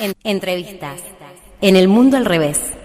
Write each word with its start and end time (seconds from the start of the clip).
En 0.00 0.14
entrevistas. 0.24 1.02
En 1.60 1.76
el 1.76 1.86
mundo 1.86 2.16
al 2.16 2.24
revés. 2.24 2.79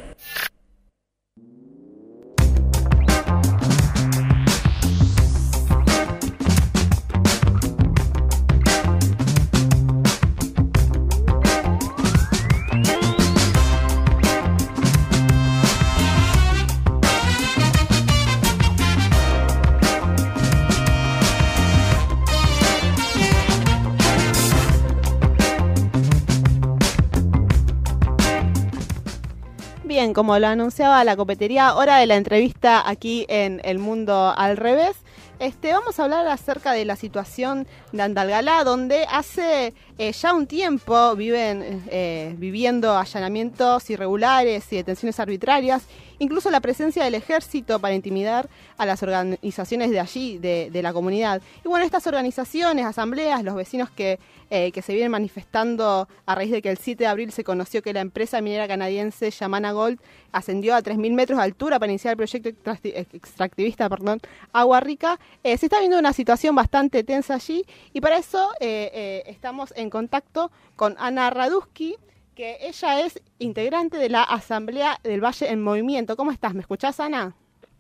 Bien, 29.96 30.14
como 30.14 30.38
lo 30.40 30.48
anunciaba 30.48 31.06
la 31.06 31.16
copetería, 31.16 31.74
hora 31.74 32.00
de 32.00 32.06
la 32.06 32.18
entrevista 32.18 32.84
aquí 32.86 33.26
en 33.30 33.62
El 33.64 33.80
Mundo 33.80 34.34
al 34.36 34.58
Revés. 34.58 34.98
Este, 35.40 35.72
vamos 35.72 35.98
a 35.98 36.04
hablar 36.04 36.28
acerca 36.28 36.74
de 36.74 36.84
la 36.84 36.98
situación 36.98 37.66
de 37.94 38.04
Andalgalá, 38.04 38.66
donde 38.66 39.06
hace 39.10 39.74
eh, 39.98 40.12
ya 40.12 40.34
un 40.34 40.48
tiempo 40.48 41.16
viven 41.16 41.82
eh, 41.90 42.36
viviendo 42.38 42.98
allanamientos 42.98 43.90
irregulares 43.90 44.66
y 44.74 44.76
detenciones 44.76 45.18
arbitrarias, 45.22 45.84
incluso 46.20 46.52
la 46.52 46.60
presencia 46.60 47.04
del 47.04 47.16
ejército 47.16 47.80
para 47.80 47.96
intimidar 47.96 48.50
a 48.78 48.86
las 48.86 49.02
organizaciones 49.04 49.92
de 49.92 50.00
allí, 50.00 50.38
de, 50.38 50.82
la 50.82 50.94
comunidad. 50.94 51.42
Y 51.64 51.68
bueno, 51.68 51.86
estas 51.86 52.06
organizaciones, 52.08 52.86
asambleas, 52.86 53.44
los 53.44 53.56
vecinos 53.56 53.90
que, 53.90 54.20
eh, 54.50 54.72
que 54.72 54.82
se 54.82 54.94
vienen 54.94 55.12
manifestando 55.12 56.08
a 56.26 56.36
raíz 56.36 56.52
de 56.52 56.62
que 56.62 56.70
el 56.70 56.78
7 56.78 57.04
de 57.04 57.08
abril 57.08 57.32
se 57.32 57.44
conoció 57.44 57.82
que 57.82 57.94
la 57.94 58.02
empresa 58.02 58.42
minera 58.42 58.68
canadiense 58.68 59.32
Yamana 59.32 59.72
Gold 59.72 60.00
ascendió 60.32 60.76
a 60.76 60.84
3.000 60.84 61.14
metros 61.14 61.38
de 61.38 61.44
altura 61.44 61.80
para 61.80 61.92
iniciar 61.92 62.12
el 62.12 62.18
proyecto 62.18 62.50
extractivista 62.84 63.90
perdón, 63.90 64.20
Agua 64.54 64.80
Rica, 64.82 65.20
eh, 65.44 65.58
se 65.58 65.68
está 65.68 65.80
viendo 65.80 65.98
una 65.98 66.14
situación 66.14 66.56
bastante 66.56 67.04
tensa 67.04 67.36
allí 67.36 67.66
y 67.94 68.02
para 68.02 68.18
eso 68.18 68.52
eh, 68.60 69.24
estamos 69.26 69.74
en 69.76 69.90
contacto 69.90 70.52
con 70.76 70.96
Ana 71.00 71.30
Raduski, 71.30 71.96
que 72.36 72.58
ella 72.62 73.00
es 73.00 73.22
integrante 73.40 73.98
de 73.98 74.10
la 74.10 74.24
Asamblea 74.24 75.00
del 75.04 75.24
Valle 75.24 75.50
en 75.50 75.64
Movimiento. 75.64 76.18
¿Cómo 76.18 76.32
estás? 76.32 76.54
¿Me 76.54 76.62
escuchás, 76.62 77.00
Ana? 77.00 77.34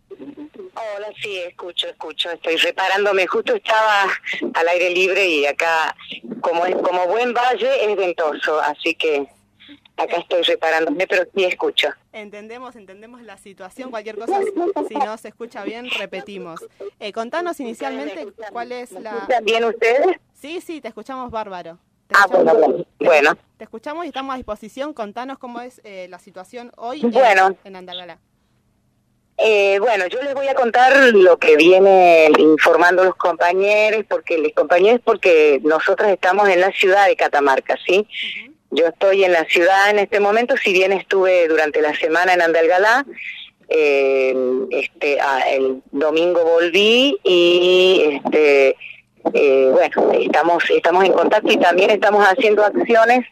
Hola, 0.10 1.08
sí, 1.22 1.38
escucho, 1.40 1.88
escucho. 1.88 2.32
Estoy 2.32 2.56
reparándome. 2.58 3.28
Justo 3.28 3.54
estaba 3.54 4.06
al 4.54 4.68
aire 4.70 4.90
libre 4.92 5.28
y 5.28 5.46
acá, 5.46 5.96
como 6.40 6.66
es 6.66 6.76
como 6.76 7.06
buen 7.08 7.34
valle, 7.34 7.92
es 7.92 7.98
ventoso, 7.98 8.60
así 8.62 8.96
que 8.96 9.28
acá 9.98 10.18
estoy 10.18 10.44
reparándome, 10.44 11.06
pero 11.08 11.24
sí 11.36 11.44
escucho. 11.44 11.90
Entendemos, 12.14 12.76
entendemos 12.76 13.22
la 13.22 13.38
situación. 13.38 13.90
Cualquier 13.90 14.18
cosa, 14.18 14.40
si 14.88 14.96
no 14.96 15.18
se 15.18 15.28
escucha 15.30 15.64
bien, 15.64 15.90
repetimos. 15.90 16.66
Eh, 17.00 17.12
contanos 17.12 17.60
inicialmente 17.60 18.28
cuál 18.52 18.72
es 18.72 18.92
la... 18.92 19.16
¿Escuchan 19.18 19.44
bien 19.44 19.66
ustedes? 19.66 20.18
Sí, 20.34 20.62
sí, 20.62 20.80
te 20.80 20.88
escuchamos 20.88 21.30
bárbaro. 21.30 21.78
Te 22.08 22.16
Ah, 22.18 22.28
bueno, 22.28 22.54
bueno. 22.56 22.86
te- 22.98 23.06
Bueno. 23.06 23.38
Te 23.58 23.64
escuchamos 23.64 24.06
y 24.06 24.10
estamos 24.10 24.34
a 24.34 24.38
disposición. 24.38 24.94
Contanos 24.94 25.38
cómo 25.40 25.62
es 25.62 25.82
eh, 25.84 26.08
la 26.10 26.20
situación 26.20 26.72
hoy 26.78 27.02
Bueno. 27.02 27.56
en 27.64 27.76
Andalgalá. 27.76 28.20
Eh, 29.38 29.80
bueno, 29.80 30.08
yo 30.08 30.22
les 30.22 30.34
voy 30.34 30.48
a 30.48 30.56
contar 30.56 30.96
lo 31.14 31.38
que 31.38 31.58
viene 31.58 32.30
informando 32.38 33.04
los 33.04 33.16
compañeros, 33.16 34.06
porque 34.08 34.38
los 34.38 34.54
compañeros, 34.54 35.02
porque 35.04 35.60
nosotros 35.64 36.10
estamos 36.10 36.48
en 36.48 36.62
la 36.62 36.72
ciudad 36.72 37.08
de 37.08 37.16
Catamarca, 37.18 37.76
¿sí? 37.86 38.08
Yo 38.72 38.88
estoy 38.88 39.24
en 39.26 39.34
la 39.34 39.44
ciudad 39.46 39.90
en 39.90 40.00
este 40.00 40.20
momento, 40.22 40.56
si 40.58 40.72
bien 40.72 40.94
estuve 40.94 41.48
durante 41.50 41.82
la 41.82 41.94
semana 41.96 42.34
en 42.34 42.42
Andalgalá, 42.42 43.06
eh, 43.68 44.34
este, 44.72 45.20
ah, 45.20 45.42
el 45.50 45.82
domingo 45.92 46.44
volví 46.44 47.18
y 47.24 48.22
este, 48.24 48.78
eh, 49.34 49.70
bueno, 49.74 50.12
estamos 50.14 50.64
estamos 50.70 51.04
en 51.06 51.14
contacto 51.14 51.52
y 51.52 51.58
también 51.58 51.90
estamos 51.90 52.24
haciendo 52.26 52.64
acciones 52.64 53.26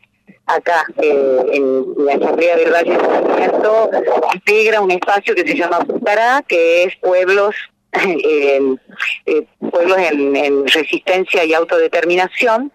acá 0.46 0.86
eh, 1.02 1.42
en 1.54 1.86
la 2.06 2.14
Asamblea 2.14 2.58
del 2.58 2.72
Valle 2.74 2.92
de 2.92 2.98
Movimiento 2.98 3.90
integra 4.34 4.82
un 4.82 4.92
espacio 4.92 5.34
que 5.36 5.48
se 5.48 5.56
llama 5.56 5.80
Pucará, 5.80 6.44
que 6.48 6.84
es 6.84 6.96
pueblos 6.98 7.56
en- 7.94 8.80
eh, 9.26 9.46
pueblos 9.72 9.98
en 10.00 10.68
resistencia 10.68 11.46
y 11.46 11.54
autodeterminación, 11.54 12.72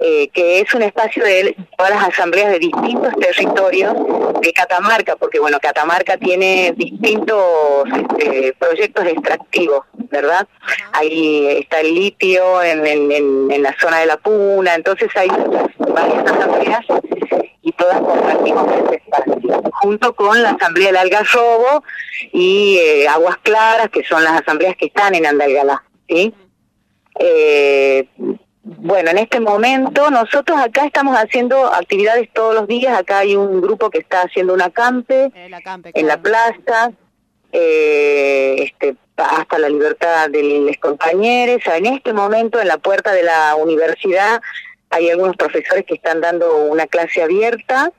eh, 0.00 0.28
que 0.28 0.60
es 0.60 0.72
un 0.74 0.82
espacio 0.82 1.24
de 1.24 1.56
todas 1.76 1.92
las 1.92 2.08
asambleas 2.08 2.50
de 2.52 2.58
distintos 2.60 3.12
territorios 3.16 3.94
de 4.40 4.52
Catamarca, 4.52 5.16
porque 5.16 5.40
bueno, 5.40 5.58
Catamarca 5.60 6.16
tiene 6.16 6.72
distintos 6.76 7.84
este, 7.96 8.54
proyectos 8.58 9.06
extractivos, 9.06 9.84
¿verdad? 10.10 10.46
Ahí 10.92 11.48
está 11.58 11.80
el 11.80 11.94
litio 11.94 12.62
en, 12.62 12.86
en, 12.86 13.10
en- 13.12 13.50
en 13.50 13.62
la 13.62 13.74
zona 13.80 13.98
de 14.00 14.06
la 14.06 14.16
Puna, 14.18 14.74
entonces 14.74 15.08
hay 15.16 15.28
varias 15.28 16.24
asambleas 16.30 16.84
y 17.62 17.72
todas 17.72 18.00
compartimos 18.00 18.66
ese 18.72 18.94
espacio, 19.04 19.62
junto 19.82 20.14
con 20.14 20.40
la 20.42 20.50
Asamblea 20.50 20.86
del 20.88 20.96
Algarrobo 20.96 21.82
y 22.32 22.78
eh, 22.78 23.08
Aguas 23.08 23.36
Claras, 23.42 23.88
que 23.90 24.04
son 24.04 24.22
las 24.22 24.40
asambleas 24.40 24.76
que 24.76 24.86
están 24.86 25.14
en 25.16 25.26
Andalgalá, 25.26 25.82
¿sí? 26.08 26.32
Eh, 27.18 28.06
bueno, 28.62 29.10
en 29.10 29.18
este 29.18 29.40
momento 29.40 30.10
nosotros 30.10 30.58
acá 30.60 30.84
estamos 30.84 31.16
haciendo 31.16 31.66
actividades 31.72 32.28
todos 32.34 32.54
los 32.54 32.66
días, 32.68 32.98
acá 32.98 33.18
hay 33.20 33.34
un 33.36 33.60
grupo 33.60 33.88
que 33.90 33.98
está 33.98 34.22
haciendo 34.22 34.52
una 34.52 34.70
campe 34.70 35.30
Eh, 35.34 35.48
la 35.48 35.60
Campe, 35.62 35.90
en 35.94 36.06
la 36.06 36.20
plaza, 36.20 36.92
eh, 37.52 38.56
este, 38.58 38.96
hasta 39.16 39.58
la 39.58 39.68
libertad 39.68 40.28
de 40.30 40.42
los 40.42 40.76
compañeros. 40.78 41.62
En 41.74 41.86
este 41.86 42.12
momento, 42.12 42.60
en 42.60 42.68
la 42.68 42.78
puerta 42.78 43.12
de 43.12 43.22
la 43.22 43.54
universidad, 43.56 44.40
hay 44.90 45.10
algunos 45.10 45.36
profesores 45.36 45.84
que 45.86 45.94
están 45.94 46.20
dando 46.20 46.56
una 46.64 46.86
clase 46.86 47.22
abierta. 47.22 47.92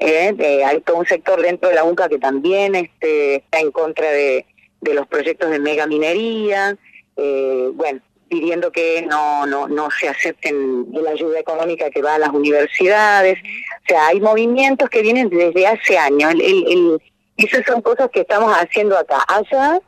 eh, 0.00 0.32
de- 0.34 0.64
hay 0.64 0.80
todo 0.80 0.96
un 0.96 1.06
sector 1.06 1.40
dentro 1.40 1.68
de 1.68 1.76
la 1.76 1.84
UNCA 1.84 2.08
que 2.08 2.18
también 2.18 2.74
este, 2.74 3.36
está 3.36 3.60
en 3.60 3.70
contra 3.70 4.10
de, 4.10 4.44
de 4.80 4.92
los 4.92 5.06
proyectos 5.06 5.50
de 5.50 5.60
mega 5.60 5.86
minería. 5.86 6.76
eh, 7.16 7.70
bueno, 7.74 8.00
pidiendo 8.28 8.72
que 8.72 9.02
no, 9.02 9.46
no, 9.46 9.68
no 9.68 9.90
se 9.90 10.08
acepten 10.08 10.86
la 10.92 11.10
ayuda 11.10 11.38
económica 11.40 11.90
que 11.90 12.02
va 12.02 12.14
a 12.14 12.18
las 12.18 12.30
universidades. 12.30 13.38
O 13.40 13.86
sea, 13.88 14.06
hay 14.08 14.20
movimientos 14.20 14.88
que 14.90 15.02
vienen 15.02 15.28
desde 15.28 15.66
hace 15.66 15.98
años. 15.98 16.32
El, 16.32 16.40
el, 16.40 16.64
el- 16.68 16.98
esas 17.36 17.66
son 17.66 17.82
cosas 17.82 18.10
que 18.12 18.20
estamos 18.20 18.52
haciendo 18.54 18.96
acá. 18.96 19.18
Allá, 19.26 19.80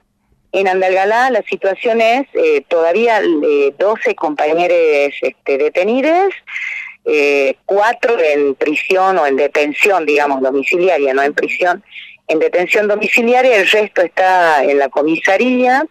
en 0.53 0.67
Andalgalá, 0.67 1.31
la 1.31 1.43
situación 1.43 2.01
es 2.01 2.27
eh, 2.35 2.65
todavía 2.69 3.21
eh, 3.21 3.73
12 3.79 4.15
compañeros 4.17 5.15
este, 5.23 5.57
detenidos, 5.57 6.35
eh, 7.05 7.57
cuatro 7.65 8.19
en 8.21 8.57
prisión 8.57 9.19
o 9.19 9.27
en 9.27 9.37
detención, 9.37 10.05
digamos, 10.07 10.43
domiciliaria, 10.43 11.15
no 11.15 11.23
en 11.23 11.35
prisión, 11.35 11.85
en 12.27 12.41
detención 12.41 12.89
domiciliaria, 12.89 13.57
el 13.59 13.69
resto 13.69 14.03
está 14.03 14.65
en 14.65 14.79
la 14.79 14.89
comisaría. 14.89 15.87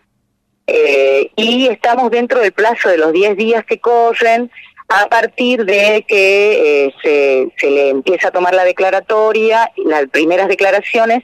Eh, 0.67 1.31
y 1.35 1.67
estamos 1.67 2.09
dentro 2.09 2.39
del 2.39 2.51
plazo 2.51 2.89
de 2.89 2.97
los 2.97 3.13
10 3.13 3.37
días 3.37 3.65
que 3.65 3.79
corren 3.79 4.51
a 4.87 5.07
partir 5.07 5.65
de 5.65 6.05
que 6.07 6.87
eh, 6.87 7.51
se, 7.59 7.69
le 7.69 7.89
empieza 7.89 8.29
a 8.29 8.31
tomar 8.31 8.53
la 8.53 8.63
declaratoria, 8.63 9.71
las 9.77 10.07
primeras 10.07 10.47
declaraciones 10.47 11.23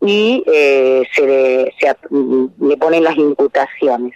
y 0.00 0.42
eh, 0.46 1.02
se, 1.14 1.26
le, 1.26 1.74
se 1.80 1.96
le 2.60 2.76
ponen 2.76 3.04
las 3.04 3.16
imputaciones. 3.16 4.14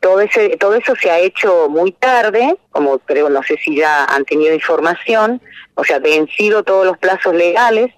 Todo, 0.00 0.20
ese, 0.20 0.56
todo 0.58 0.74
eso 0.74 0.94
se 0.96 1.10
ha 1.10 1.18
hecho 1.18 1.68
muy 1.70 1.92
tarde, 1.92 2.56
como 2.70 2.98
creo, 2.98 3.30
no 3.30 3.42
sé 3.42 3.56
si 3.56 3.76
ya 3.76 4.04
han 4.04 4.24
tenido 4.24 4.54
información, 4.54 5.40
o 5.74 5.84
sea, 5.84 5.98
vencido 5.98 6.62
todos 6.62 6.84
los 6.84 6.98
plazos 6.98 7.34
legales, 7.34 7.92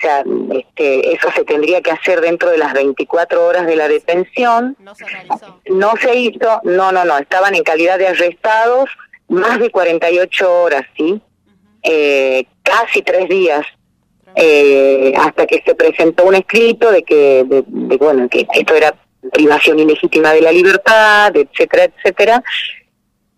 o 0.00 0.02
sea, 0.02 0.24
este, 0.58 1.12
eso 1.14 1.28
se 1.34 1.44
tendría 1.44 1.82
que 1.82 1.90
hacer 1.90 2.22
dentro 2.22 2.48
de 2.50 2.56
las 2.56 2.72
24 2.72 3.44
horas 3.46 3.66
de 3.66 3.76
la 3.76 3.86
detención. 3.86 4.74
No 4.80 4.94
se 4.94 5.04
realizó. 5.06 5.60
No 5.66 5.92
se 6.00 6.14
hizo, 6.16 6.60
no, 6.64 6.90
no, 6.90 7.04
no, 7.04 7.18
estaban 7.18 7.54
en 7.54 7.62
calidad 7.62 7.98
de 7.98 8.08
arrestados 8.08 8.88
más 9.28 9.58
de 9.60 9.70
48 9.70 10.62
horas, 10.62 10.82
¿sí? 10.96 11.20
Eh, 11.82 12.46
casi 12.62 13.02
tres 13.02 13.28
días, 13.28 13.66
eh, 14.36 15.12
hasta 15.18 15.46
que 15.46 15.62
se 15.66 15.74
presentó 15.74 16.24
un 16.24 16.34
escrito 16.36 16.90
de 16.90 17.02
que, 17.02 17.44
de, 17.46 17.62
de, 17.66 17.96
bueno, 17.98 18.26
que 18.30 18.46
esto 18.54 18.74
era 18.74 18.94
privación 19.32 19.78
ilegítima 19.80 20.32
de 20.32 20.40
la 20.40 20.50
libertad, 20.52 21.36
etcétera, 21.36 21.84
etcétera, 21.84 22.42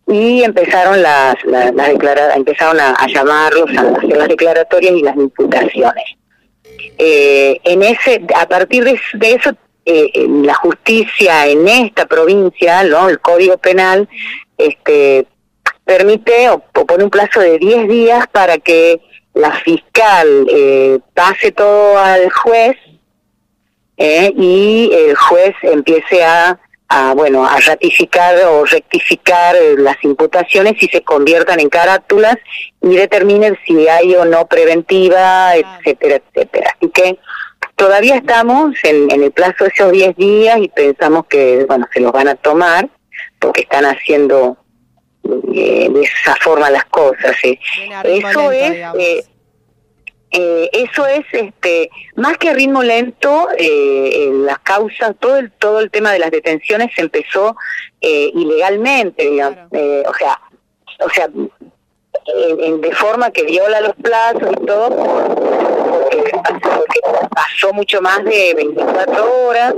y 0.06 0.43
empezaron 0.44 1.03
las, 1.03 1.35
las, 1.44 1.75
las 1.75 1.88
declara- 1.88 2.35
empezaron 2.37 2.79
a, 2.81 2.91
a 2.94 3.06
llamarlos 3.09 3.69
a 3.76 3.81
hacer 3.97 4.17
las 4.17 4.29
declaratorias 4.29 4.94
y 4.94 5.03
las 5.03 5.17
imputaciones. 5.17 6.05
Eh, 6.99 7.61
en 7.65 7.83
ese, 7.83 8.23
a 8.37 8.47
partir 8.49 8.85
de, 8.85 9.00
eso, 9.21 9.50
eh, 9.85 10.27
la 10.29 10.55
justicia 10.55 11.47
en 11.47 11.67
esta 11.67 12.06
provincia, 12.06 12.85
¿no? 12.85 13.09
el 13.09 13.21
Código 13.21 13.59
Penal, 13.59 14.09
este, 14.56 15.27
permite 15.85 16.50
o, 16.50 16.62
o 16.75 16.87
pone 16.87 17.05
un 17.05 17.11
plazo 17.11 17.41
de 17.41 17.59
10 17.59 17.89
días 17.89 18.27
para 18.29 18.59
que 18.59 19.00
la 19.35 19.53
fiscal 19.61 20.47
eh, 20.50 20.99
pase 21.15 21.53
todo 21.53 21.99
al 21.99 22.31
juez 22.31 22.77
eh, 23.97 24.33
y 24.37 24.91
el 24.93 25.17
juez 25.17 25.55
empiece 25.62 26.25
a, 26.25 26.59
a, 26.93 27.15
bueno, 27.15 27.47
a 27.47 27.59
ratificar 27.59 28.37
o 28.44 28.67
rectificar 28.67 29.56
eh, 29.56 29.77
las 29.79 29.97
imputaciones 30.03 30.75
y 30.83 30.89
se 30.89 31.03
conviertan 31.03 31.59
en 31.59 31.71
carátulas 31.71 32.37
y 32.83 32.94
determine 32.94 33.59
si 33.67 33.89
hay 33.89 34.15
o 34.15 34.27
no 34.27 34.47
preventiva, 34.47 35.56
etcétera, 35.56 36.17
etcétera. 36.17 36.77
Así 36.77 36.91
que 36.91 37.19
todavía 37.77 38.17
estamos 38.17 38.75
en, 38.83 39.11
en 39.11 39.23
el 39.23 39.33
plazo 39.33 39.65
de 39.65 39.71
esos 39.75 39.91
10 39.91 40.17
días 40.17 40.59
y 40.59 40.69
pensamos 40.69 41.25
que, 41.27 41.65
bueno, 41.67 41.89
se 41.94 42.00
los 42.00 42.12
van 42.12 42.29
a 42.29 42.35
tomar 42.35 42.91
porque 43.38 43.62
están 43.62 43.87
haciendo 43.87 44.59
eh, 45.25 45.88
de 45.91 46.03
esa 46.03 46.37
forma 46.43 46.69
las 46.69 46.85
cosas. 46.87 47.35
Eh. 47.45 47.59
Eso 48.05 48.53
es... 48.53 48.77
Eh, 48.99 49.25
eh, 50.32 50.70
eso 50.73 51.06
es 51.06 51.25
este 51.32 51.90
más 52.17 52.38
que 52.38 52.55
ritmo 52.55 52.82
lento 52.82 53.49
eh, 53.58 54.31
las 54.32 54.58
causas 54.61 55.14
todo 55.20 55.37
el 55.37 55.52
todo 55.52 55.81
el 55.81 55.90
tema 55.90 56.11
de 56.12 56.19
las 56.19 56.31
detenciones 56.31 56.90
se 56.94 57.02
empezó 57.02 57.55
eh, 58.00 58.31
ilegalmente 58.34 59.31
digamos 59.31 59.58
eh, 59.73 60.02
o 60.06 60.14
sea 60.14 60.40
o 61.00 61.11
sea 61.11 61.29
en, 62.26 62.81
de 62.81 62.93
forma 62.93 63.31
que 63.31 63.43
viola 63.43 63.81
los 63.82 63.94
plazos 63.96 64.52
y 64.52 64.67
todo 64.67 64.88
porque, 64.88 66.32
porque 66.62 67.00
pasó 67.35 67.73
mucho 67.75 68.00
más 68.00 68.25
de 68.25 68.55
24 68.55 69.46
horas 69.46 69.75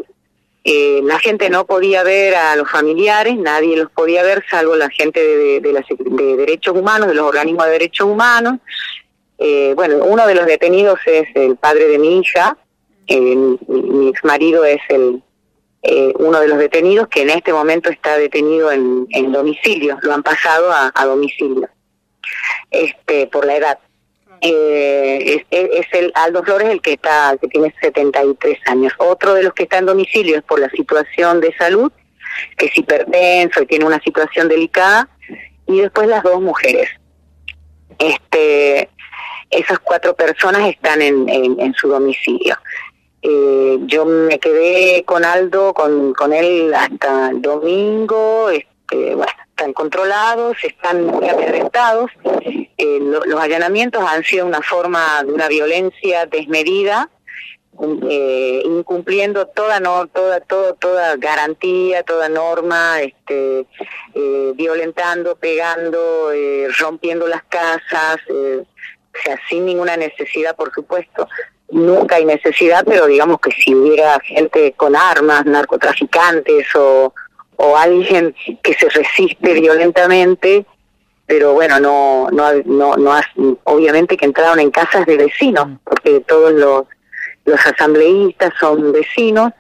eh, 0.67 1.01
la 1.05 1.19
gente 1.19 1.51
no 1.51 1.67
podía 1.67 2.03
ver 2.03 2.35
a 2.35 2.57
los 2.57 2.71
familiares, 2.71 3.37
nadie 3.37 3.77
los 3.77 3.91
podía 3.91 4.23
ver, 4.23 4.43
salvo 4.51 4.75
la 4.77 4.89
gente 4.89 5.21
de, 5.21 5.61
de, 5.61 5.85
de 5.99 6.37
derechos 6.37 6.75
humanos, 6.75 7.09
de 7.09 7.15
los 7.15 7.27
organismos 7.27 7.67
de 7.67 7.73
derechos 7.73 8.07
humanos. 8.07 8.61
Eh, 9.39 9.73
bueno, 9.75 10.05
uno 10.05 10.27
de 10.27 10.35
los 10.35 10.47
detenidos 10.47 10.99
es 11.07 11.29
el 11.35 11.57
padre 11.57 11.89
de 11.89 11.99
mi 11.99 12.19
hija, 12.19 12.57
mi, 13.09 13.59
mi 13.69 14.09
ex 14.09 14.25
marido 14.25 14.65
es 14.65 14.81
el 14.89 15.23
eh, 15.83 16.15
uno 16.19 16.41
de 16.41 16.49
los 16.49 16.59
detenidos 16.59 17.09
que 17.09 17.23
en 17.23 17.31
este 17.31 17.53
momento 17.53 17.91
está 17.91 18.17
detenido 18.17 18.73
en, 18.73 19.07
en 19.11 19.33
domicilio, 19.33 19.99
lo 20.01 20.15
han 20.15 20.23
pasado 20.23 20.73
a, 20.73 20.91
a 20.95 21.05
domicilio, 21.05 21.69
este, 22.71 23.27
por 23.27 23.45
la 23.45 23.57
edad 23.57 23.79
eh, 24.47 25.45
es, 25.51 25.71
es, 25.71 25.87
el 25.93 26.13
Aldo 26.15 26.43
Flores 26.43 26.69
el 26.69 26.83
que 26.83 26.93
está 26.95 27.35
que 27.41 27.49
tiene 27.49 27.75
73 27.81 28.59
años. 28.67 28.93
Otro 28.99 29.33
de 29.33 29.43
los 29.43 29.55
que 29.55 29.63
está 29.63 29.79
en 29.79 29.87
domicilio 29.87 30.37
es 30.37 30.43
por 30.43 30.61
la 30.61 30.69
situación 30.69 31.41
de 31.41 31.55
salud, 31.57 31.91
que 32.59 32.67
es 32.67 32.77
hipertenso 32.77 33.63
y 33.63 33.67
tiene 33.67 33.87
una 33.87 34.01
situación 34.01 34.49
delicada, 34.49 35.09
y 35.67 35.81
después 35.81 36.09
las 36.09 36.23
dos 36.23 36.43
mujeres. 36.43 36.91
Este, 37.99 38.91
esas 39.51 39.79
cuatro 39.81 40.15
personas 40.15 40.69
están 40.69 41.03
en, 41.03 41.29
en, 41.29 41.75
su 41.75 41.89
domicilio. 41.89 42.57
Eh, 43.23 43.79
yo 43.87 44.05
me 44.05 44.39
quedé 44.39 45.05
con 45.05 45.25
Aldo, 45.25 45.73
con, 45.73 46.13
con 46.15 46.33
él 46.33 46.75
hasta 46.75 47.31
el 47.31 47.41
domingo, 47.41 48.51
este, 48.51 49.17
están 49.55 49.73
controlados, 49.73 50.57
están 50.63 51.07
muy 51.07 51.29
amedrentados. 51.29 52.11
Eh, 52.77 52.99
lo, 53.01 53.25
los 53.25 53.41
allanamientos 53.41 54.05
han 54.05 54.25
sido 54.25 54.47
una 54.47 54.61
forma 54.63 55.23
de 55.25 55.33
una 55.33 55.49
violencia 55.49 56.27
desmedida, 56.27 57.09
eh, 58.09 58.63
incumpliendo 58.65 59.47
toda 59.47 59.81
no 59.81 60.07
toda 60.07 60.41
toda 60.41 60.75
toda 60.75 61.17
garantía, 61.17 62.03
toda 62.03 62.29
norma, 62.29 63.01
este, 63.01 63.67
eh, 64.15 64.53
violentando, 64.55 65.37
pegando, 65.37 66.31
rompiendo 66.79 67.27
las 67.29 67.45
casas, 67.45 68.19
o 69.15 69.23
sea, 69.23 69.39
sin 69.49 69.67
ninguna 69.67 69.97
necesidad, 69.97 70.57
por 70.57 70.73
supuesto. 70.73 71.29
Nunca 71.71 72.17
hay 72.17 72.25
necesidad, 72.25 72.85
pero 72.87 73.07
digamos 73.07 73.41
que 73.41 73.51
si 73.51 73.75
hubiera 73.75 74.21
gente 74.21 74.73
con 74.77 74.95
armas, 74.95 75.47
narcotraficantes 75.47 76.67
o 76.75 77.13
o 77.57 77.77
alguien 77.77 78.35
que 78.63 78.75
se 78.75 78.89
resiste 78.89 79.55
violentamente, 79.55 80.67
pero 81.27 81.53
bueno, 81.55 81.81
no, 81.81 82.29
no, 82.31 82.53
no, 82.65 82.97
no, 82.97 83.21
obviamente 83.65 84.17
que 84.17 84.27
entraron 84.27 84.61
en 84.61 84.71
casas 84.71 85.07
de 85.07 85.17
vecinos, 85.17 85.79
porque 85.85 86.21
todos 86.21 86.53
los, 86.53 86.85
los 87.45 87.67
asambleístas 87.67 88.53
son 88.59 88.93
vecinos, 88.93 89.53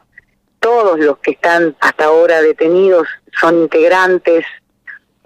todos 0.60 0.98
los 0.98 1.18
que 1.18 1.32
están 1.32 1.76
hasta 1.80 2.06
ahora 2.06 2.42
detenidos 2.42 3.06
son 3.40 3.62
integrantes, 3.62 4.44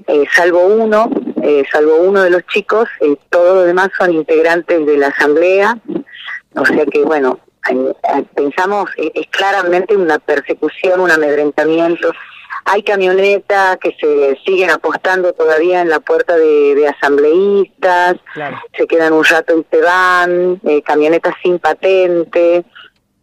eh, 0.07 0.25
salvo 0.33 0.67
uno, 0.67 1.11
eh, 1.43 1.64
salvo 1.70 1.96
uno 1.96 2.23
de 2.23 2.31
los 2.31 2.46
chicos, 2.46 2.88
eh, 3.00 3.17
todos 3.31 3.56
los 3.56 3.67
demás 3.67 3.90
son 3.96 4.12
integrantes 4.12 4.87
de 4.87 4.96
la 4.96 5.08
asamblea, 5.08 5.79
o 6.55 6.64
sea 6.64 6.85
que 6.87 7.02
bueno, 7.05 7.40
pensamos, 8.35 8.90
es 8.96 9.26
claramente 9.29 9.96
una 9.96 10.19
persecución, 10.19 11.00
un 11.00 11.11
amedrentamiento, 11.11 12.12
hay 12.70 12.82
camionetas 12.82 13.79
que 13.79 13.96
se 13.99 14.38
siguen 14.44 14.69
apostando 14.70 15.32
todavía 15.32 15.81
en 15.81 15.88
la 15.88 16.00
puerta 16.00 16.37
de, 16.37 16.75
de 16.75 16.88
asambleístas, 16.88 18.17
claro. 18.35 18.58
se 18.76 18.87
quedan 18.87 19.14
un 19.14 19.25
rato 19.25 19.58
y 19.58 19.64
se 19.70 19.81
van, 19.81 20.61
eh, 20.64 20.82
camionetas 20.82 21.35
sin 21.43 21.58
patente. 21.58 22.64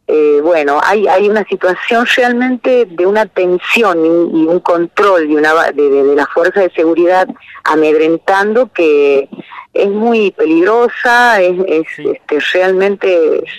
Eh, 0.08 0.40
bueno, 0.44 0.80
hay, 0.84 1.08
hay 1.08 1.28
una 1.28 1.44
situación 1.46 2.06
realmente 2.16 2.86
de 2.86 3.06
una 3.08 3.26
tensión 3.26 4.06
y, 4.06 4.42
y 4.42 4.46
un 4.46 4.60
control 4.60 5.28
de, 5.28 5.36
una, 5.36 5.72
de, 5.72 5.90
de, 5.90 6.04
de 6.04 6.16
la 6.16 6.28
fuerza 6.28 6.60
de 6.62 6.70
seguridad 6.72 7.28
amedrentando 7.64 8.72
que 8.72 9.28
es 9.74 9.90
muy 9.90 10.32
peligrosa, 10.32 11.42
es, 11.42 11.58
es 11.68 11.88
sí. 11.96 12.08
este, 12.08 12.40
realmente 12.54 13.40
es 13.40 13.52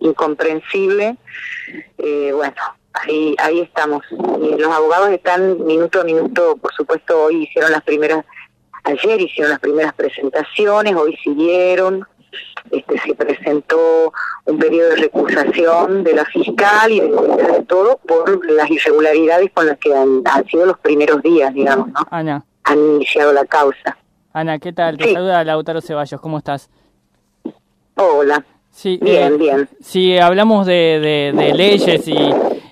incomprensible. 0.00 1.16
Eh, 1.96 2.32
bueno, 2.34 2.54
ahí, 2.92 3.34
ahí 3.38 3.60
estamos. 3.60 4.04
Y 4.42 4.56
los 4.56 4.72
abogados 4.72 5.10
están 5.10 5.64
minuto 5.64 6.02
a 6.02 6.04
minuto, 6.04 6.56
por 6.58 6.72
supuesto, 6.74 7.24
hoy 7.24 7.44
hicieron 7.44 7.72
las 7.72 7.82
primeras, 7.82 8.24
ayer 8.84 9.20
hicieron 9.20 9.50
las 9.50 9.60
primeras 9.60 9.94
presentaciones, 9.94 10.94
hoy 10.94 11.16
siguieron, 11.24 12.06
este, 12.70 12.98
se 13.00 13.14
presentó 13.14 14.12
un 14.48 14.58
periodo 14.58 14.90
de 14.90 14.96
recusación 14.96 16.04
de 16.04 16.14
la 16.14 16.24
fiscal 16.24 16.90
y 16.90 17.00
de, 17.00 17.64
todo 17.68 17.98
por 17.98 18.50
las 18.50 18.70
irregularidades 18.70 19.50
con 19.52 19.66
las 19.66 19.78
que 19.78 19.94
han, 19.94 20.22
han, 20.24 20.46
sido 20.46 20.66
los 20.66 20.78
primeros 20.78 21.22
días, 21.22 21.52
digamos, 21.52 21.88
¿no? 21.88 22.00
Ana. 22.10 22.44
Han 22.64 22.78
iniciado 22.78 23.32
la 23.32 23.44
causa. 23.44 23.96
Ana, 24.32 24.58
¿qué 24.58 24.72
tal? 24.72 24.96
Te 24.96 25.04
sí. 25.04 25.12
saluda 25.12 25.44
Lautaro 25.44 25.80
Ceballos, 25.80 26.20
¿cómo 26.20 26.38
estás? 26.38 26.70
Hola. 27.96 28.44
Sí, 28.70 28.98
bien, 29.02 29.34
eh, 29.34 29.36
bien. 29.36 29.68
Si 29.80 30.18
hablamos 30.18 30.66
de, 30.66 31.32
de, 31.34 31.42
de 31.42 31.54
leyes 31.54 32.06
y, 32.06 32.30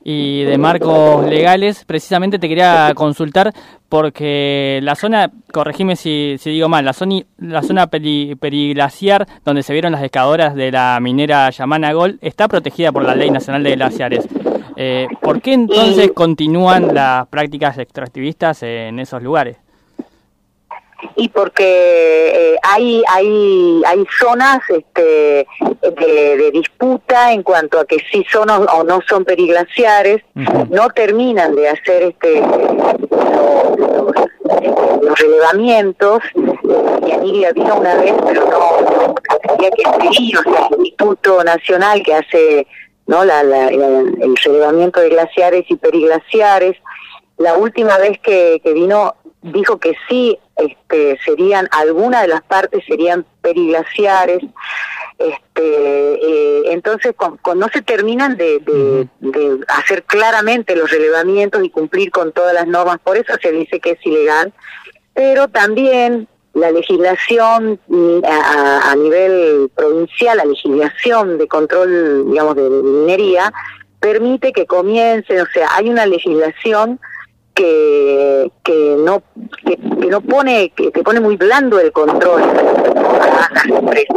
y 0.09 0.45
de 0.45 0.57
marcos 0.57 1.27
legales, 1.27 1.85
precisamente 1.85 2.39
te 2.39 2.49
quería 2.49 2.93
consultar 2.95 3.53
porque 3.89 4.79
la 4.81 4.95
zona, 4.95 5.33
corregime 5.53 5.97
si, 5.97 6.37
si 6.39 6.51
digo 6.51 6.69
mal, 6.69 6.85
la 6.85 6.93
zona, 6.93 7.23
la 7.39 7.65
zona 7.65 7.89
peri, 7.89 8.37
periglaciar 8.37 9.27
donde 9.45 9.65
se 9.65 9.73
vieron 9.73 9.91
las 9.91 10.05
excavadoras 10.05 10.55
de 10.55 10.71
la 10.71 10.97
minera 11.01 11.51
Yamana 11.51 11.93
Gol 11.93 12.21
está 12.23 12.47
protegida 12.47 12.93
por 12.93 13.03
la 13.03 13.17
Ley 13.17 13.33
Nacional 13.33 13.65
de 13.65 13.75
Glaciares. 13.75 14.29
Eh, 14.77 15.09
¿Por 15.21 15.41
qué 15.43 15.55
entonces 15.55 16.13
continúan 16.15 16.95
las 16.95 17.27
prácticas 17.27 17.77
extractivistas 17.77 18.63
en 18.63 19.01
esos 19.01 19.21
lugares? 19.21 19.57
Y 21.17 21.29
porque 21.29 22.55
eh, 22.55 22.57
hay 22.63 23.03
hay 23.09 23.83
hay 23.87 24.07
zonas 24.19 24.61
este 24.69 25.47
de, 25.83 26.37
de, 26.37 26.51
disputa 26.53 27.33
en 27.33 27.43
cuanto 27.43 27.79
a 27.79 27.85
que 27.85 27.99
si 28.11 28.25
son 28.25 28.51
o, 28.51 28.65
o 28.65 28.85
no 28.85 29.01
son 29.09 29.25
periglaciares 29.25 30.23
uh 30.35 30.41
-huh. 30.41 30.69
no 30.71 30.89
terminan 30.91 31.55
de 31.55 31.69
hacer 31.69 32.03
este 32.03 32.41
los, 32.41 34.15
los, 34.49 35.03
los 35.03 35.19
relevamientos. 35.19 36.23
Y 37.07 37.13
Anilia 37.13 37.53
vino 37.53 37.77
una 37.77 37.95
vez 37.97 38.15
pero 38.27 38.45
no 38.47 39.15
tenía 39.49 39.71
que 39.71 39.85
seguir 40.03 40.39
o 40.39 40.43
sea 40.43 40.69
el 40.71 40.87
Instituto 40.87 41.45
Nacional 41.45 42.03
que 42.03 42.15
hace 42.15 42.67
no 43.07 43.25
la, 43.25 43.43
la 43.43 43.69
el, 43.69 43.83
el 44.21 44.37
relevamiento 44.45 45.01
de 45.01 45.11
glaciares 45.11 45.65
y 45.69 45.77
periglaciares. 45.77 46.77
La 47.39 47.55
última 47.55 47.99
vez 47.99 48.19
que, 48.21 48.61
que 48.65 48.73
vino 48.73 49.15
dijo 49.43 49.79
que 49.79 49.95
sí 50.09 50.39
este, 50.57 51.19
serían, 51.25 51.69
algunas 51.71 52.23
de 52.23 52.29
las 52.29 52.43
partes 52.43 52.83
serían 52.87 53.27
periglaciares, 53.43 54.43
este, 55.19 55.61
eh, 55.61 56.63
entonces 56.73 57.15
con, 57.17 57.37
con, 57.39 57.59
no 57.59 57.69
se 57.69 57.83
terminan 57.83 58.37
de, 58.37 58.59
de, 58.61 59.09
de, 59.21 59.61
hacer 59.69 60.03
claramente 60.05 60.77
los 60.77 60.91
relevamientos 60.91 61.63
y 61.63 61.71
cumplir 61.71 62.11
con 62.11 62.33
todas 62.33 62.55
las 62.55 62.67
normas, 62.67 62.99
por 63.03 63.17
eso 63.17 63.35
se 63.41 63.53
dice 63.53 63.81
que 63.81 63.93
es 63.93 64.07
ilegal, 64.07 64.53
pero 65.15 65.49
también 65.49 66.29
la 66.55 66.71
legislación 66.71 67.79
mm, 67.87 68.25
a, 68.25 68.91
a 68.91 68.97
nivel 68.97 69.71
provincial, 69.75 70.39
la 70.39 70.47
legislación 70.47 71.37
de 71.37 71.49
control, 71.49 72.31
digamos, 72.31 72.57
de 72.57 72.71
minería, 72.71 73.53
permite 74.01 74.53
que 74.53 74.67
comiencen, 74.67 75.41
o 75.41 75.47
sea, 75.53 75.69
hay 75.75 75.91
una 75.91 76.07
legislación 76.07 76.99
que, 77.57 78.53
que 78.63 78.97
no 78.99 79.23
que, 79.65 79.77
que, 79.77 80.07
no 80.09 80.21
pone 80.21 80.71
que, 80.77 80.93
que, 80.93 81.03
pone 81.03 81.21
muy 81.21 81.37
blando 81.37 81.81
el 81.81 81.91
control 81.91 82.43
a 82.43 83.49
las 83.51 83.65
empresas. 83.65 84.17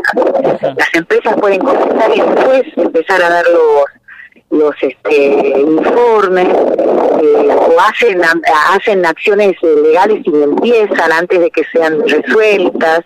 Empresas 0.93 1.35
pueden 1.39 1.61
comenzar 1.61 2.11
y 2.13 2.19
después 2.19 2.63
empezar 2.75 3.23
a 3.23 3.29
dar 3.29 3.45
los 3.47 3.85
los 4.51 4.75
este, 4.81 5.59
informes 5.59 6.47
eh, 6.47 7.49
o 7.49 7.79
hacen 7.79 8.19
hacen 8.71 9.05
acciones 9.05 9.55
legales 9.61 10.21
y 10.25 10.43
empiezan 10.43 11.11
antes 11.11 11.39
de 11.39 11.51
que 11.51 11.63
sean 11.71 12.01
resueltas. 12.07 13.01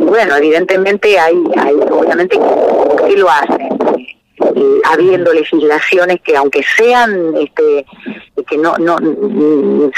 Bueno 0.00 0.36
evidentemente 0.36 1.18
hay 1.18 1.42
hay 1.56 1.74
obviamente 1.74 2.38
que 3.06 3.16
lo 3.16 3.30
hacen 3.30 3.67
eh, 4.54 4.80
habiendo 4.84 5.32
legislaciones 5.32 6.20
que 6.22 6.36
aunque 6.36 6.62
sean 6.62 7.34
este 7.36 7.86
que 8.46 8.56
no 8.56 8.76
no 8.78 8.96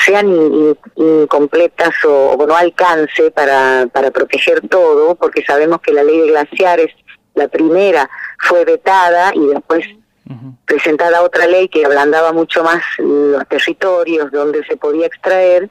sean 0.04 0.76
incompletas 0.96 1.94
o, 2.06 2.36
no 2.46 2.56
alcance 2.56 3.30
para 3.30 3.86
para 3.92 4.10
proteger 4.10 4.66
todo 4.68 5.14
porque 5.14 5.44
sabemos 5.44 5.80
que 5.80 5.92
la 5.92 6.02
ley 6.02 6.20
de 6.20 6.28
glaciares 6.28 6.94
la 7.34 7.48
primera 7.48 8.08
fue 8.38 8.64
vetada 8.64 9.32
y 9.34 9.46
después 9.46 9.86
presentada 10.64 11.22
otra 11.22 11.46
ley 11.46 11.68
que 11.68 11.84
ablandaba 11.84 12.32
mucho 12.32 12.62
más 12.62 12.82
los 12.98 13.46
territorios 13.48 14.30
donde 14.30 14.64
se 14.64 14.76
podía 14.76 15.06
extraer, 15.06 15.68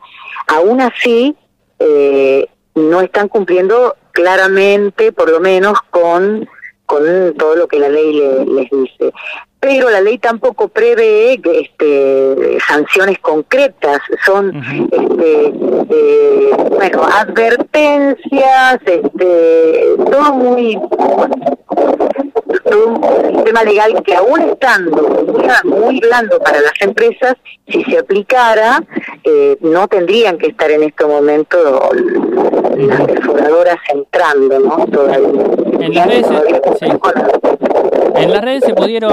aún 0.48 0.82
así 0.82 1.36
eh, 1.80 2.48
no 2.76 3.02
están 3.02 3.30
cumpliendo 3.30 3.96
claramente, 4.12 5.12
por 5.12 5.30
lo 5.30 5.40
menos, 5.40 5.80
con 5.90 6.48
con 6.89 7.36
todo 7.38 7.55
lo 7.55 7.67
que 7.67 7.77
la 7.77 7.88
ley 7.88 8.13
les 8.13 8.69
dice. 8.72 9.13
Pero 9.60 9.91
la 9.91 10.01
ley 10.01 10.17
tampoco 10.17 10.69
prevé 10.69 11.34
este, 11.34 12.58
sanciones 12.67 13.19
concretas, 13.19 14.00
son 14.25 14.55
este, 14.91 15.53
eh, 15.91 16.51
bueno, 16.69 17.03
advertencias, 17.03 18.79
este, 18.86 19.96
todo 20.10 20.34
muy 20.34 20.79
un 22.75 23.36
sistema 23.36 23.63
legal 23.63 24.01
que 24.03 24.15
aún 24.15 24.41
estando 24.41 25.25
muy 25.65 26.00
blando 26.00 26.39
para 26.39 26.62
las 26.62 26.74
empresas, 26.81 27.36
si 27.67 27.84
se 27.84 28.00
aplicara, 28.00 28.81
eh, 29.24 29.58
no 29.62 29.88
tendrían 29.88 30.38
que 30.38 30.48
estar 30.48 30.70
en 30.72 30.84
este 30.84 31.06
momento 31.06 31.58
las 32.78 33.02
perforadoras 33.02 33.78
entrando, 33.94 34.60
¿no? 34.60 34.86
Todavía. 34.88 35.44
En 35.80 35.94
las 35.94 36.08
redes, 36.08 36.28
en 38.16 38.32
las 38.32 38.42
redes 38.42 38.64
se 38.66 38.74
pudieron 38.74 39.12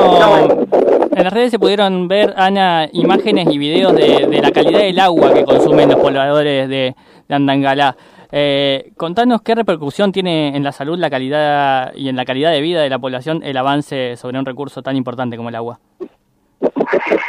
en 1.16 1.24
las 1.24 1.32
redes 1.32 1.50
se 1.50 1.58
pudieron 1.58 2.08
ver 2.08 2.34
Ana 2.36 2.88
imágenes 2.92 3.48
y 3.50 3.58
videos 3.58 3.94
de, 3.94 4.26
de 4.26 4.42
la 4.42 4.50
calidad 4.52 4.80
del 4.80 4.98
agua 5.00 5.32
que 5.32 5.44
consumen 5.44 5.88
los 5.88 5.98
pobladores 5.98 6.68
de, 6.68 6.94
de 7.28 7.34
Andangalá. 7.34 7.96
Eh, 8.32 8.92
contanos 8.96 9.40
qué 9.42 9.54
repercusión 9.54 10.12
tiene 10.12 10.56
en 10.56 10.64
la 10.64 10.72
salud, 10.72 10.98
la 10.98 11.08
calidad 11.08 11.92
y 11.94 12.08
en 12.08 12.16
la 12.16 12.24
calidad 12.24 12.50
de 12.50 12.60
vida 12.60 12.82
de 12.82 12.90
la 12.90 12.98
población 12.98 13.42
el 13.44 13.56
avance 13.56 14.16
sobre 14.16 14.38
un 14.38 14.44
recurso 14.44 14.82
tan 14.82 14.96
importante 14.96 15.36
como 15.36 15.48
el 15.48 15.54
agua. 15.54 15.78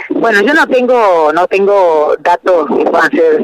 Bueno, 0.09 0.41
yo 0.41 0.53
no 0.53 0.67
tengo 0.67 1.31
no 1.33 1.47
tengo 1.47 2.15
datos 2.19 2.67
que 2.75 2.85
puedan 2.85 3.11
ser 3.11 3.43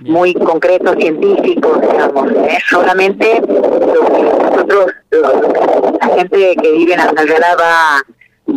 muy 0.00 0.34
concretos 0.34 0.96
científicos, 0.96 1.80
digamos. 1.80 2.30
Es 2.48 2.64
solamente 2.68 3.40
lo 3.40 4.04
que 4.06 4.22
nosotros, 4.22 4.92
la 5.10 6.08
gente 6.16 6.56
que 6.60 6.72
vive 6.72 6.94
en 6.94 7.00
Andalgalá 7.00 7.56
va 7.56 8.02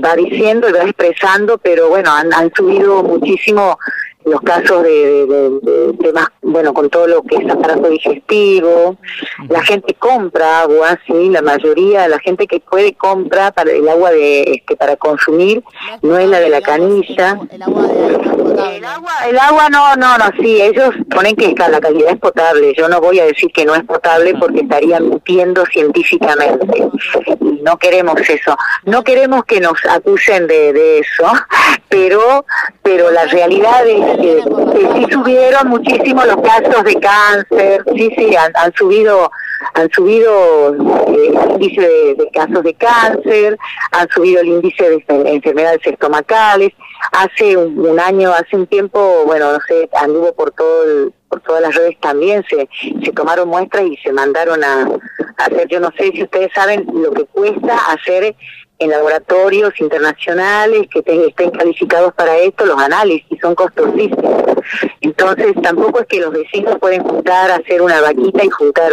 va 0.04 0.16
diciendo 0.16 0.68
y 0.68 0.74
va 0.74 0.84
expresando, 0.84 1.58
pero 1.58 1.90
bueno, 1.90 2.12
han, 2.12 2.34
han 2.34 2.52
subido 2.54 3.04
muchísimo 3.04 3.78
los 4.26 4.42
casos 4.42 4.84
de, 4.84 5.94
temas, 6.02 6.28
bueno, 6.42 6.74
con 6.74 6.90
todo 6.90 7.08
lo 7.08 7.22
que 7.24 7.38
es 7.38 7.50
aparato 7.50 7.90
digestivo, 7.90 8.98
la 9.50 9.64
gente 9.64 9.94
compra 9.94 10.62
agua, 10.62 11.00
sí, 11.06 11.30
la 11.30 11.42
mayoría, 11.42 12.08
la 12.08 12.20
gente 12.20 12.48
que 12.48 12.60
puede 12.60 12.94
compra 12.94 13.52
para 13.52 13.72
el 13.72 13.88
agua 13.88 14.12
de 14.12 14.42
este 14.54 14.76
para 14.76 14.96
consumir, 14.96 15.64
no 16.02 16.18
es 16.18 16.28
la 16.28 16.40
de 16.40 16.50
la 16.50 16.62
canilla. 16.62 17.40
El 17.52 18.86
agua, 18.86 19.14
el 19.28 19.38
agua, 19.38 19.70
no, 19.70 19.96
no, 19.96 20.18
no, 20.18 20.26
sí, 20.40 20.62
ellos 20.62 20.96
ponen 21.10 21.36
que 21.36 21.54
la 21.70 21.80
calidad 21.80 22.12
es 22.12 22.20
potable. 22.20 22.74
Yo 22.76 22.88
no 22.88 23.02
voy 23.02 23.20
a 23.20 23.26
decir 23.26 23.52
que 23.52 23.66
no 23.66 23.76
es 23.76 23.84
potable 23.84 24.34
porque 24.40 24.62
estarían 24.62 25.10
mintiendo 25.10 25.66
científicamente. 25.66 26.88
Y 27.42 27.62
no 27.62 27.78
queremos 27.78 28.20
eso. 28.28 28.56
No 28.86 29.04
queremos 29.04 29.46
que 29.46 29.60
nos 29.60 29.78
acusen 29.86 30.48
de, 30.48 30.74
de 30.74 31.00
eso, 31.00 31.32
pero, 31.96 32.46
pero 32.84 33.10
la 33.12 33.26
realidad 33.26 33.88
es 33.88 34.18
que 34.18 34.44
sí 34.44 35.06
subieron 35.12 35.70
muchísimo 35.70 36.24
los 36.26 36.38
casos 36.38 36.84
de 36.84 36.96
cáncer, 36.96 37.84
sí, 37.96 38.12
sí, 38.18 38.36
han, 38.36 38.74
subido 38.74 39.32
han 39.74 39.90
subido 39.92 40.76
eh, 40.76 41.34
el 41.34 41.52
índice 41.52 41.82
de, 41.82 42.30
casos 42.34 42.64
de 42.64 42.74
cáncer, 42.74 43.58
han 43.92 44.10
subido 44.10 44.42
el 44.42 44.48
índice 44.48 44.90
de 44.90 45.04
enfermedades 45.08 45.86
estomacales. 45.86 46.74
Hace 47.12 47.56
un, 47.56 48.00
año, 48.00 48.32
hace 48.32 48.56
un 48.56 48.68
tiempo, 48.68 49.24
bueno, 49.26 49.54
no 49.54 49.60
sé, 49.68 49.90
anduvo 50.02 50.34
por 50.34 50.52
todo 50.52 51.12
por 51.30 51.42
todas 51.42 51.62
las 51.62 51.74
redes 51.74 52.00
también, 52.02 52.46
se, 52.50 52.70
se 53.04 53.12
tomaron 53.12 53.50
muestras 53.50 53.84
y 53.86 53.98
se 53.98 54.14
mandaron 54.14 54.64
a 54.64 54.88
hacer, 55.38 55.68
yo 55.68 55.80
no 55.80 55.92
sé 55.98 56.12
si 56.12 56.24
ustedes 56.24 56.52
saben 56.54 56.86
lo 56.94 57.12
que 57.12 57.26
cuesta 57.26 57.76
hacer 57.92 58.36
en 58.80 58.90
laboratorios 58.90 59.80
internacionales 59.80 60.88
que 60.92 61.00
estén 61.00 61.52
calificados 61.52 62.14
para 62.14 62.38
esto, 62.38 62.66
los 62.66 62.78
análisis 62.78 63.40
son 63.42 63.56
costosísimos. 63.56 64.44
Entonces 65.02 65.54
tampoco 65.62 66.02
es 66.02 66.08
que 66.08 66.20
los 66.20 66.32
vecinos 66.32 66.78
pueden 66.80 67.04
juntar, 67.04 67.52
hacer 67.52 67.82
una 67.82 68.02
vaquita 68.02 68.44
y 68.44 68.50
juntar 68.50 68.92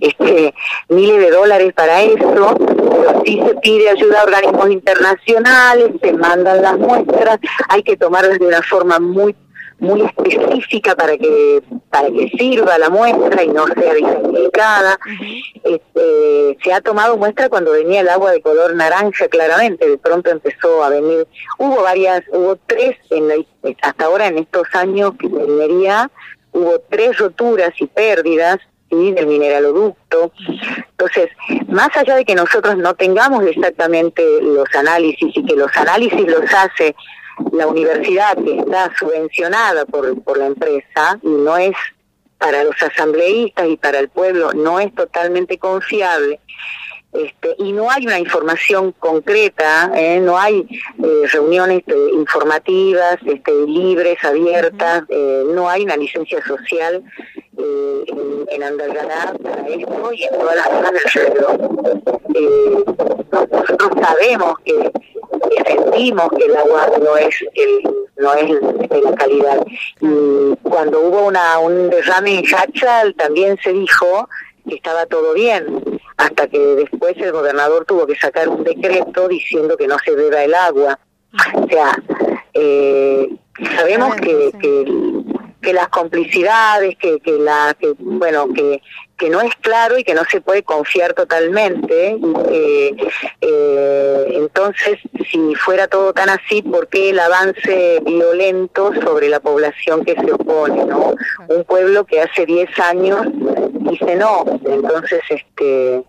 este 0.00 0.54
miles 0.88 1.18
de 1.18 1.30
dólares 1.30 1.72
para 1.74 2.02
eso, 2.02 2.32
pero 2.34 3.22
sí 3.24 3.42
se 3.46 3.54
pide 3.56 3.90
ayuda 3.90 4.20
a 4.20 4.24
organismos 4.24 4.70
internacionales, 4.70 5.90
se 6.02 6.12
mandan 6.14 6.62
las 6.62 6.78
muestras, 6.78 7.38
hay 7.68 7.82
que 7.82 7.96
tomarlas 7.96 8.38
de 8.38 8.46
una 8.46 8.62
forma 8.62 8.98
muy 8.98 9.34
muy 9.82 10.00
específica 10.02 10.94
para 10.94 11.18
que 11.18 11.62
para 11.90 12.08
que 12.08 12.28
sirva 12.38 12.78
la 12.78 12.88
muestra 12.88 13.42
y 13.42 13.48
no 13.48 13.66
sea 13.66 13.94
diversificada. 13.94 14.98
Este, 15.64 16.58
se 16.62 16.72
ha 16.72 16.80
tomado 16.80 17.16
muestra 17.16 17.48
cuando 17.48 17.72
venía 17.72 18.00
el 18.00 18.08
agua 18.08 18.30
de 18.30 18.40
color 18.40 18.74
naranja 18.74 19.28
claramente, 19.28 19.88
de 19.88 19.98
pronto 19.98 20.30
empezó 20.30 20.84
a 20.84 20.88
venir, 20.88 21.26
hubo 21.58 21.82
varias, 21.82 22.22
hubo 22.32 22.56
tres 22.66 22.96
en 23.10 23.44
hasta 23.82 24.04
ahora 24.04 24.28
en 24.28 24.38
estos 24.38 24.66
años 24.72 25.12
que 25.18 25.28
minería, 25.28 26.10
hubo 26.52 26.78
tres 26.88 27.18
roturas 27.18 27.72
y 27.78 27.86
pérdidas 27.86 28.58
del 28.90 29.26
mineraloducto. 29.26 30.32
Entonces, 30.90 31.30
más 31.68 31.88
allá 31.96 32.16
de 32.16 32.24
que 32.24 32.34
nosotros 32.34 32.76
no 32.76 32.94
tengamos 32.94 33.44
exactamente 33.46 34.22
los 34.42 34.68
análisis 34.74 35.34
y 35.34 35.44
que 35.44 35.56
los 35.56 35.74
análisis 35.76 36.26
los 36.26 36.44
hace 36.52 36.94
la 37.52 37.66
universidad 37.66 38.36
que 38.36 38.58
está 38.58 38.90
subvencionada 38.98 39.84
por, 39.86 40.22
por 40.22 40.38
la 40.38 40.46
empresa 40.46 41.18
y 41.22 41.28
no 41.28 41.56
es 41.56 41.74
para 42.38 42.64
los 42.64 42.74
asambleístas 42.82 43.68
y 43.68 43.76
para 43.76 44.00
el 44.00 44.08
pueblo, 44.08 44.52
no 44.52 44.80
es 44.80 44.92
totalmente 44.94 45.58
confiable. 45.58 46.40
Este, 47.12 47.54
y 47.58 47.72
no 47.72 47.90
hay 47.90 48.06
una 48.06 48.18
información 48.18 48.92
concreta, 48.98 49.92
¿eh? 49.94 50.18
no 50.18 50.38
hay 50.38 50.66
eh, 51.04 51.26
reuniones 51.30 51.82
eh, 51.86 52.10
informativas, 52.14 53.18
este, 53.26 53.52
libres, 53.66 54.16
abiertas, 54.24 55.04
no 55.54 55.68
hay 55.68 55.82
una 55.82 55.96
licencia 55.98 56.42
social 56.42 57.04
en, 57.58 58.46
en 58.48 58.62
Andalgalá 58.62 59.34
para 59.42 59.68
esto 59.68 60.12
y 60.14 60.24
en 60.24 60.30
todas 60.38 60.56
las 60.56 60.68
zonas 60.68 60.92
del 60.92 61.02
nosotros 63.30 63.90
sabemos 64.00 64.58
que 64.64 64.90
sentimos 65.66 66.28
que 66.36 66.44
el 66.44 66.56
agua 66.56 66.90
no 67.02 67.16
es 67.16 67.44
el, 67.54 67.94
no 68.16 68.34
es 68.34 68.88
de 68.88 69.00
la 69.00 69.14
calidad. 69.14 69.64
Y 70.00 70.56
cuando 70.62 71.00
hubo 71.00 71.26
una, 71.26 71.58
un 71.58 71.90
derrame 71.90 72.38
en 72.38 72.44
Hachal 72.54 73.14
también 73.14 73.58
se 73.62 73.72
dijo 73.72 74.28
que 74.68 74.76
estaba 74.76 75.06
todo 75.06 75.34
bien, 75.34 76.00
hasta 76.16 76.46
que 76.46 76.58
después 76.58 77.16
el 77.16 77.32
gobernador 77.32 77.84
tuvo 77.84 78.06
que 78.06 78.16
sacar 78.16 78.48
un 78.48 78.62
decreto 78.62 79.28
diciendo 79.28 79.76
que 79.76 79.88
no 79.88 79.96
se 80.04 80.14
beba 80.14 80.44
el 80.44 80.54
agua. 80.54 80.98
O 81.54 81.66
sea, 81.68 81.96
eh, 82.54 83.28
sabemos 83.76 84.14
que, 84.16 84.52
que, 84.60 84.84
que, 85.60 85.72
las 85.72 85.88
complicidades, 85.88 86.96
que, 86.96 87.18
que 87.20 87.32
la, 87.32 87.74
que, 87.78 87.94
bueno, 87.98 88.48
que 88.54 88.80
que 89.22 89.30
no 89.30 89.40
es 89.40 89.54
claro 89.60 89.96
y 89.96 90.02
que 90.02 90.14
no 90.14 90.24
se 90.24 90.40
puede 90.40 90.64
confiar 90.64 91.14
totalmente. 91.14 92.18
Eh, 92.50 92.96
eh, 93.40 93.71
entonces, 94.62 94.98
si 95.30 95.54
fuera 95.56 95.88
todo 95.88 96.12
tan 96.12 96.28
así, 96.28 96.62
¿por 96.62 96.86
qué 96.88 97.10
el 97.10 97.18
avance 97.18 98.00
violento 98.04 98.92
sobre 99.02 99.28
la 99.28 99.40
población 99.40 100.04
que 100.04 100.14
se 100.14 100.32
opone? 100.32 100.84
¿no? 100.84 101.14
Un 101.48 101.64
pueblo 101.64 102.04
que 102.04 102.20
hace 102.20 102.46
10 102.46 102.78
años 102.78 103.26
dice 103.80 104.14
no. 104.14 104.44
Entonces, 104.64 105.20
este 105.28 106.04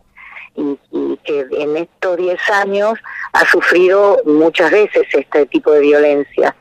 y, 0.56 0.78
que 1.24 1.48
en 1.52 1.78
estos 1.78 2.18
10 2.18 2.40
años 2.52 3.00
ha 3.34 3.46
sufrido 3.46 4.22
muchas 4.26 4.70
veces 4.70 5.04
este 5.12 5.48
tipo 5.48 5.72
de 5.72 5.80
violencia, 5.80 6.56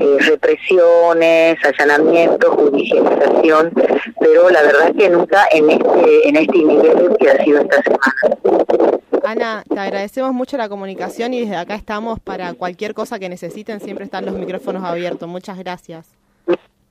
eh, 0.00 0.16
represiones, 0.20 1.56
allanamientos, 1.64 2.50
judicialización, 2.50 3.72
pero 4.20 4.50
la 4.50 4.62
verdad 4.62 4.90
es 4.90 4.96
que 4.96 5.08
nunca 5.08 5.46
en 5.50 5.70
este, 5.70 6.28
en 6.28 6.36
este 6.36 6.58
nivel 6.58 7.16
que 7.18 7.30
ha 7.30 7.42
sido 7.42 7.60
esta 7.60 7.82
semana. 7.82 8.98
Ana, 9.28 9.62
te 9.68 9.78
agradecemos 9.78 10.32
mucho 10.32 10.56
la 10.56 10.70
comunicación 10.70 11.34
y 11.34 11.40
desde 11.40 11.56
acá 11.56 11.74
estamos 11.74 12.18
para 12.18 12.54
cualquier 12.54 12.94
cosa 12.94 13.18
que 13.18 13.28
necesiten, 13.28 13.78
siempre 13.78 14.06
están 14.06 14.24
los 14.24 14.34
micrófonos 14.34 14.82
abiertos. 14.82 15.28
Muchas 15.28 15.58
gracias. 15.58 16.08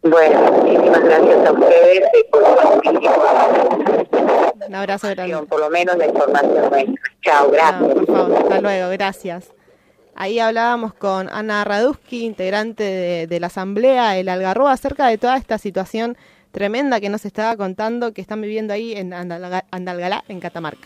Bueno, 0.03 0.51
muchísimas 0.51 1.03
gracias 1.03 1.48
a 1.48 1.51
ustedes 1.51 2.03
Un 4.67 4.75
abrazo 4.75 5.10
grande. 5.10 5.48
Por 5.50 5.60
lo 5.60 5.72
menos 5.72 5.98
la 5.98 6.06
información 6.06 6.96
Chao, 7.24 7.50
gracias. 7.50 7.91
por 7.91 8.06
favor, 8.06 8.38
hasta 8.38 8.62
luego, 8.62 8.89
gracias. 8.91 9.51
Ahí 10.13 10.38
hablábamos 10.38 10.94
con 10.94 11.29
Ana 11.29 11.63
Raduski, 11.63 12.24
integrante 12.24 13.25
de, 13.27 13.39
la 13.39 13.48
Asamblea 13.48 14.15
El 14.15 14.29
Algarroba, 14.29 14.74
acerca 14.74 15.08
de 15.08 15.17
toda 15.17 15.38
esta 15.38 15.58
situación 15.58 16.15
tremenda 16.51 17.00
que 17.00 17.10
nos 17.10 17.25
estaba 17.25 17.58
contando 17.58 18.13
que 18.13 18.22
están 18.22 18.41
viviendo 18.41 18.75
ahí 18.75 18.94
en 18.94 19.12
Andalgalá, 19.12 20.24
en 20.27 20.39
Catamarca. 20.39 20.86